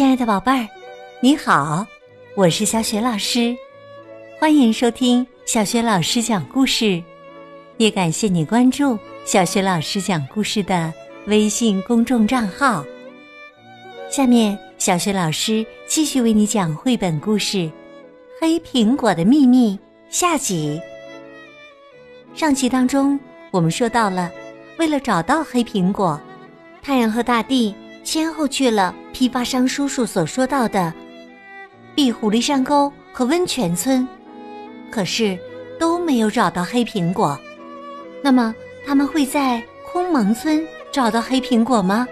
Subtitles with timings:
[0.00, 0.66] 亲爱的宝贝儿，
[1.20, 1.86] 你好，
[2.34, 3.54] 我是小雪老师，
[4.40, 7.04] 欢迎收听小雪老师讲故事，
[7.76, 10.90] 也感谢你关注小雪老师讲故事的
[11.26, 12.82] 微信公众账号。
[14.08, 17.58] 下面，小雪老师继续为你讲绘本故事
[18.40, 20.80] 《黑苹果的秘密》下集。
[22.34, 24.32] 上集当中，我们说到了，
[24.78, 26.18] 为了找到黑苹果，
[26.80, 27.74] 太阳和大地。
[28.02, 30.90] 先后去了批发商叔叔所说到的
[31.94, 34.08] 壁虎狸山沟和温泉村，
[34.90, 35.38] 可是
[35.78, 37.38] 都没有找到黑苹果。
[38.22, 38.54] 那么
[38.86, 39.62] 他们会在
[39.92, 42.08] 空蒙村找到黑苹果吗？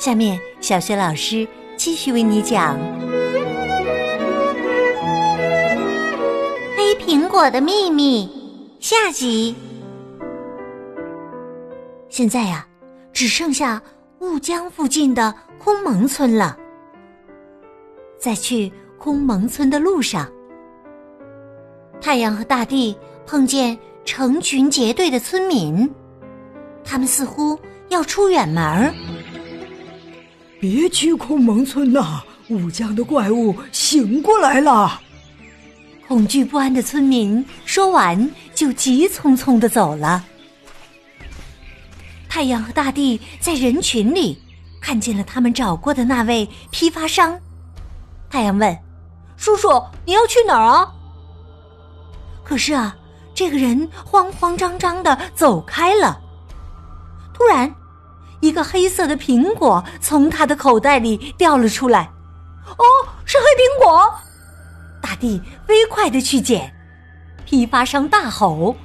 [0.00, 1.46] 下面小学老师
[1.76, 2.76] 继续为你讲
[6.76, 8.28] 《黑苹果的秘密》
[8.84, 9.54] 下集。
[12.08, 12.66] 现在呀，
[13.12, 13.80] 只剩下。
[14.20, 16.54] 雾江附近的空蒙村了，
[18.18, 20.30] 在去空蒙村的路上，
[22.02, 22.94] 太阳和大地
[23.26, 25.90] 碰见成群结队的村民，
[26.84, 27.58] 他们似乎
[27.88, 28.92] 要出远门儿。
[30.60, 32.22] 别去空蒙村呐！
[32.50, 35.00] 雾江的怪物醒过来了。
[36.06, 40.26] 恐惧不安的村民说完，就急匆匆的走了。
[42.30, 44.40] 太阳和大地在人群里
[44.80, 47.36] 看见了他们找过的那位批发商。
[48.30, 48.78] 太阳问
[49.36, 50.88] ：“叔叔，你要去哪儿啊？”
[52.44, 52.96] 可是啊，
[53.34, 56.20] 这个人慌慌张张的走开了。
[57.34, 57.74] 突然，
[58.40, 62.08] 一个黑色的苹果从他的口袋里掉了出来。
[62.78, 62.84] 哦，
[63.24, 64.14] 是黑苹果！
[65.02, 66.72] 大地飞快的去捡。
[67.44, 68.76] 批发商大吼：“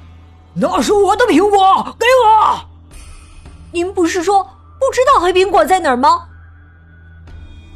[0.52, 2.58] 那是我的苹果，给我！”
[3.76, 4.42] 您不是说
[4.80, 6.26] 不知道黑苹果在哪儿吗？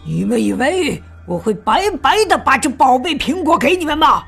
[0.03, 4.23] 你们以为我会白白的把这宝贝苹果给你们吗？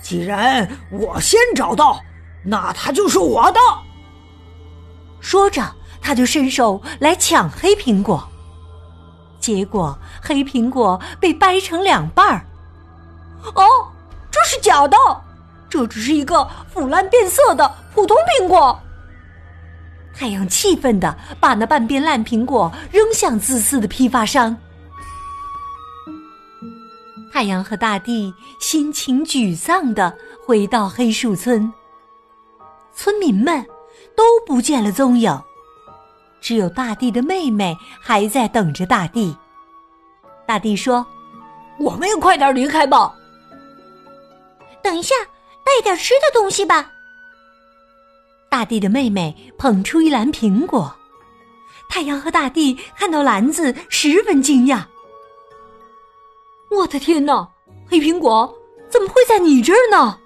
[0.00, 2.00] 既然我先找到，
[2.44, 3.58] 那它就是我的。
[5.18, 5.60] 说着，
[6.00, 8.22] 他就伸手来抢黑苹果，
[9.40, 12.46] 结果黑苹果被掰成两半儿。
[13.56, 13.64] 哦，
[14.30, 14.96] 这是假的，
[15.68, 18.78] 这只是一个腐烂变色的普通苹果。
[20.16, 24.56] 太阳气愤的把那半边烂苹果扔向自私的批发商。
[27.32, 30.16] 太阳和大地心情沮丧的
[30.46, 31.72] 回到黑树村，
[32.94, 33.60] 村民们
[34.16, 35.36] 都不见了踪影，
[36.40, 39.36] 只有大地的妹妹还在等着大地。
[40.46, 41.04] 大地说
[41.80, 43.12] ：“我们也快点离开吧。”
[44.80, 45.12] 等一下，
[45.64, 46.88] 带点吃的东西吧。
[48.54, 50.94] 大地的妹妹捧出一篮苹果，
[51.88, 54.84] 太阳和大地看到篮子十分惊讶。
[56.70, 57.50] 我的天哪，
[57.84, 58.56] 黑苹果
[58.88, 60.20] 怎么会在你这儿呢？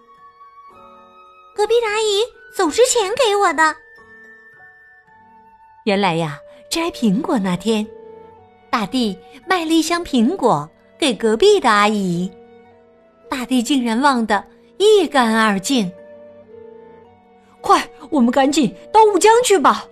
[1.57, 2.21] 隔壁的阿姨
[2.55, 3.75] 走之前给我的。
[5.87, 6.37] 原来呀，
[6.71, 7.87] 摘苹果那天，
[8.69, 10.69] 大地卖了一箱苹果
[10.99, 12.31] 给隔壁的阿姨，
[13.31, 14.45] 大地竟然忘得
[14.77, 15.91] 一干二净。
[17.61, 19.87] 快，我们赶紧到雾江去吧！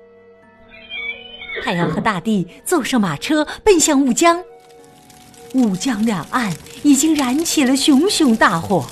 [1.63, 4.43] 太阳和大地坐上马车，奔向雾江。
[5.55, 8.85] 雾江两岸已经燃起了熊熊大火，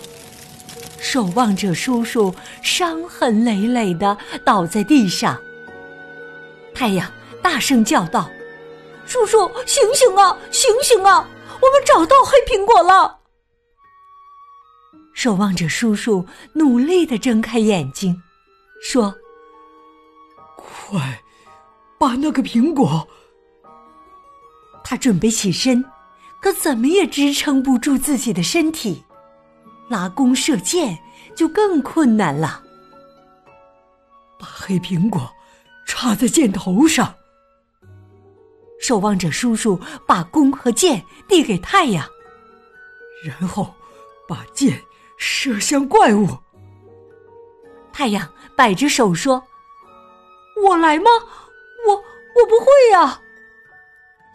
[0.99, 5.39] 守望者叔叔伤痕累累的倒在地上。
[6.75, 7.11] 太阳
[7.43, 8.31] 大声叫道
[9.07, 11.29] ：“叔叔，醒醒啊，醒醒啊！
[11.61, 13.19] 我们找到黑苹果了！”
[15.15, 18.23] 守望者叔叔努力的睁开眼睛。
[18.85, 19.13] 说
[20.55, 21.23] ：“快，
[21.99, 23.09] 把那个苹果。”
[24.85, 25.83] 他准备起身，
[26.39, 29.03] 可怎么也支撑不住自己的身体，
[29.89, 30.99] 拉弓射箭
[31.35, 32.63] 就更困难了。
[34.39, 35.33] 把黑苹果
[35.87, 37.15] 插在箭头上。
[38.79, 42.07] 守望者叔叔把弓和箭递给太阳，
[43.25, 43.75] 然后
[44.29, 44.79] 把箭
[45.17, 46.44] 射向怪物。
[47.95, 49.41] 太阳摆着手说
[50.67, 51.05] ：“我来吗？
[51.87, 53.21] 我我不会呀。”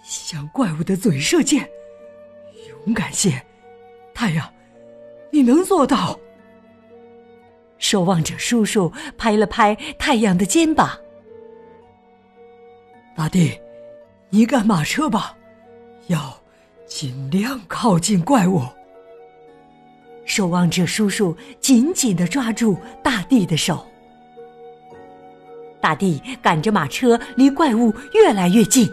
[0.01, 1.69] 向怪物的嘴射箭，
[2.85, 3.45] 勇敢些，
[4.13, 4.49] 太阳，
[5.29, 6.17] 你能做到。
[7.79, 10.97] 守望者叔叔拍了拍太阳的肩膀
[13.13, 13.59] ：“大地，
[14.29, 15.35] 你赶马车吧，
[16.07, 16.41] 要
[16.87, 18.63] 尽量靠近怪物。”
[20.29, 23.83] 守望者叔叔紧紧的抓住大地的手，
[25.81, 28.87] 大地赶着马车离怪物越来越近，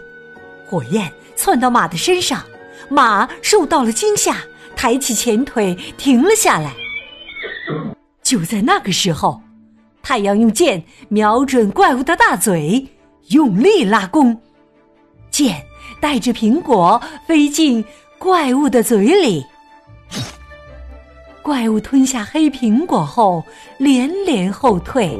[0.67, 2.43] 火焰窜到马的身上，
[2.89, 4.39] 马受到了惊吓，
[4.75, 6.73] 抬起前腿停了下来。
[8.23, 9.39] 就在那个时候，
[10.03, 12.89] 太阳用剑瞄准怪物的大嘴，
[13.29, 14.41] 用力拉弓，
[15.31, 15.63] 剑
[16.01, 17.85] 带着苹果飞进
[18.17, 19.45] 怪物的嘴里。
[21.47, 23.41] 怪物吞下黑苹果后，
[23.79, 25.17] 连连后退。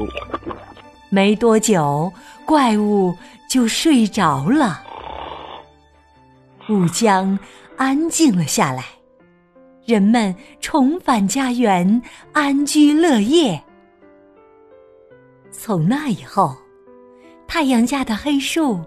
[1.09, 2.13] 没多久，
[2.45, 3.15] 怪物
[3.49, 4.83] 就睡着了。
[6.69, 7.39] 乌江
[7.77, 8.87] 安静了下来，
[9.85, 12.03] 人们重返家园，
[12.33, 13.63] 安居乐业。
[15.53, 16.57] 从那以后，
[17.47, 18.81] 太阳下的黑树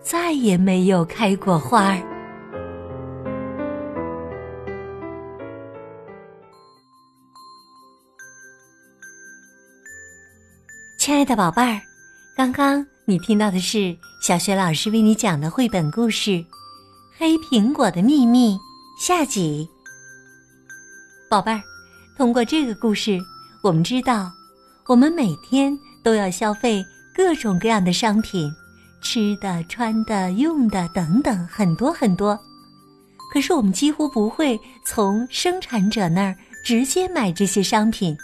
[0.00, 2.15] 再也没有开过花儿。
[11.06, 11.80] 亲爱的宝贝儿，
[12.34, 16.30] 刚刚你听到的是小学老师为你讲的绘本故事
[17.16, 18.56] 《黑苹果的秘密》
[18.98, 19.68] 下集。
[21.30, 21.62] 宝贝儿，
[22.16, 23.20] 通过这个故事，
[23.62, 24.32] 我们知道，
[24.88, 28.52] 我们每天都要消费各种各样的商品，
[29.00, 32.36] 吃的、穿的、用的等等，很多很多。
[33.32, 38.18] 可是我们几乎不会从生产者那儿直接买这些商品。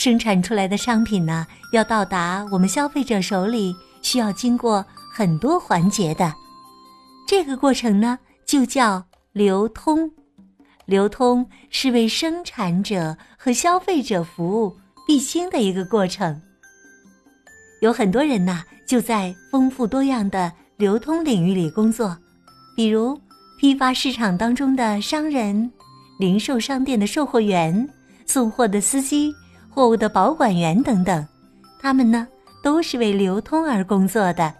[0.00, 4.82] 生产出来的商品呢，要到达我们消费者手里，需要经过
[5.12, 6.32] 很多环节的。
[7.28, 10.10] 这个过程呢，就叫流通。
[10.86, 14.74] 流通是为生产者和消费者服务
[15.06, 16.40] 必经的一个过程。
[17.82, 22.16] 有很多人呐，就在丰富多样的流通领域里工作，
[22.74, 23.20] 比如
[23.60, 25.70] 批发市场当中的商人、
[26.18, 27.86] 零售商店的售货员、
[28.24, 29.30] 送货的司机。
[29.70, 31.26] 货物的保管员等等，
[31.80, 32.26] 他们呢
[32.62, 34.52] 都是为流通而工作的。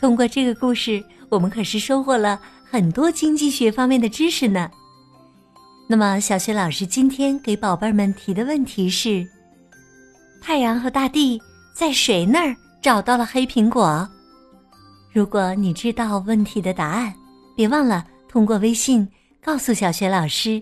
[0.00, 4.70] 通过这个故事，我们可是收获了很多经济学方面的知识呢。
[5.88, 9.26] 那么，小学老师今天给宝贝们提的问题是：
[10.40, 11.40] 太阳和大地
[11.72, 14.08] 在谁那儿找到了黑苹果？
[15.12, 17.14] 如果你知道问题的答案，
[17.54, 19.08] 别忘了通过微信
[19.42, 20.60] 告诉小学老师。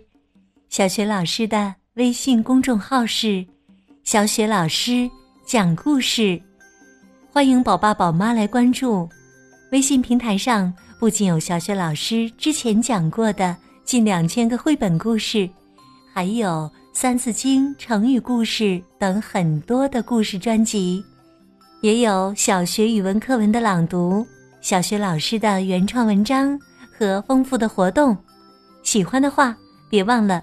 [0.69, 1.80] 小学老师的。
[2.00, 3.44] 微信公众号是
[4.05, 5.06] “小雪老师
[5.44, 6.41] 讲故事”，
[7.31, 9.06] 欢迎宝爸宝妈来关注。
[9.70, 13.55] 微信平台上不仅有小雪老师之前讲过的
[13.85, 15.47] 近两千个绘本故事，
[16.11, 16.49] 还有
[16.94, 21.05] 《三字经》成语故事等很多的故事专辑，
[21.82, 24.26] 也有小学语文课文的朗读、
[24.62, 26.58] 小学老师的原创文章
[26.99, 28.17] 和丰富的活动。
[28.82, 29.55] 喜欢的话，
[29.91, 30.43] 别忘了。